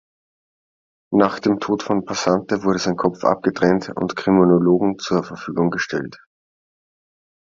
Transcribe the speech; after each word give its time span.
Nach 1.13 1.37
dem 1.39 1.59
Tod 1.59 1.83
von 1.83 2.05
Passante 2.05 2.63
wurde 2.63 2.79
sein 2.79 2.95
Kopf 2.95 3.23
abgetrennt 3.23 3.89
und 3.95 4.15
Kriminologen 4.15 4.97
zur 4.97 5.23
Verfügung 5.23 5.69
gestellt. 5.69 6.17